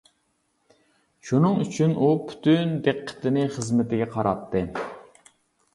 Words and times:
شۇنىڭ 1.29 1.61
ئۈچۈن 1.65 1.93
ئۇ 2.05 2.09
پۈتۈن 2.31 2.73
دىققىتىنى 2.89 3.45
خىزمىتىگە 3.59 4.11
قاراتتى. 4.17 4.65